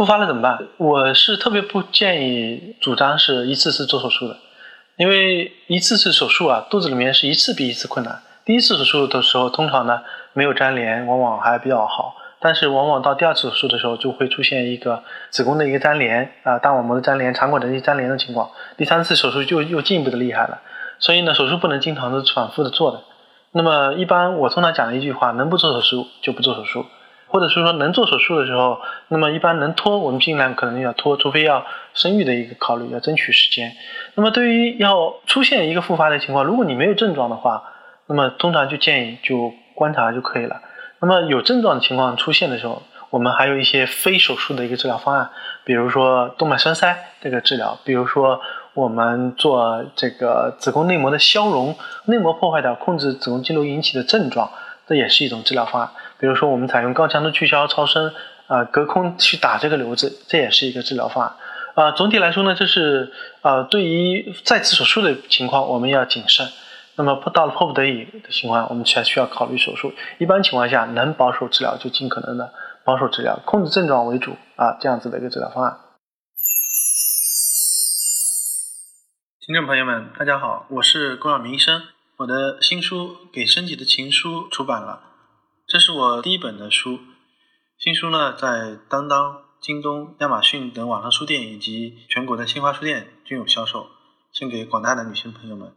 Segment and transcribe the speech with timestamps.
[0.00, 0.58] 复发了怎么办？
[0.78, 4.38] 我是特别不建议主张是一次次做手术的，
[4.96, 8.22] 因为一次次手术啊，肚子里面是一次比一次困难。
[8.46, 10.00] 第一次手术的时候，通常呢
[10.32, 12.16] 没有粘连，往往还比较好。
[12.40, 18.48] 但是往往到第二次手术的时候，就会出现一个子宫的一个粘连啊，大网膜的粘连、肠管的一些粘连的情况。
[18.78, 20.62] 第三次手术就又进一步的厉害了。
[20.98, 23.02] 所以呢，手术不能经常的反复的做的。
[23.52, 26.86] 那么一般我通常讲的一句话，能不做手术就不做手术。
[27.30, 33.72] 或者是说能做手术的时候，那么一般能拖，我们尽量可能要拖，除非要生育的一个考虑，要争取时间。
[34.16, 37.62] 那么对于要出现一个复发的情况，如果你没有症状的话，
[38.06, 40.60] 那么通常就建议就观察就可以了。
[41.00, 45.30] 那么有症状的情况出现的时候，我们还有一些非手术的一个治疗方案，
[45.64, 48.40] 比如说动脉栓塞这个治疗，比如说
[48.74, 54.50] 我们做这个子宫内膜的消融，内膜破坏掉，控制子宫肌瘤引起的症状，
[54.86, 55.90] 这也是一种治疗方案。
[56.20, 58.12] 比如说，我们采用高强度去消超声
[58.46, 61.34] 啊，隔空去打这个瘤子，这也是一个治疗方案。
[61.74, 66.46] 啊，总体来说呢，这是呃，对于再次手术的情况，我们要谨慎。
[66.96, 69.94] 那么，到了迫不得已的情况，我们才需要考虑手术。
[70.18, 72.52] 一般情况下，能保守治疗就尽可能的
[72.84, 75.78] 保守治疗，控制症状为主啊，这样子的一个治疗方案。
[79.46, 81.80] 听众朋友们，大家好，我是郭晓明医生，
[82.18, 85.09] 我的新书《给身体的情书》出版了。
[85.70, 86.98] 这是我第一本的书，
[87.78, 93.86] 新书呢在当当、京东、亚马逊等网上书店以及全国的新华书店均有销售，
[94.32, 95.76] 献给广大的女性朋友们。